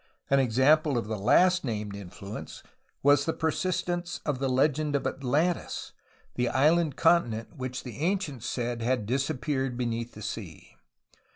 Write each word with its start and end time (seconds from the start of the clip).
An 0.31 0.39
example 0.39 0.97
of 0.97 1.05
the 1.05 1.19
last 1.19 1.63
named 1.63 1.95
influence 1.95 2.63
was 3.03 3.25
the 3.25 3.33
persistence 3.33 4.19
of 4.25 4.39
the 4.39 4.49
legend 4.49 4.95
of 4.95 5.05
Atlantis, 5.05 5.93
the 6.33 6.49
island 6.49 6.95
continent 6.95 7.55
which 7.55 7.83
the 7.83 7.99
ancients 7.99 8.47
said 8.47 8.81
had 8.81 9.05
disappeared 9.05 9.77
beneath 9.77 10.13
the 10.15 10.23
sea. 10.23 10.73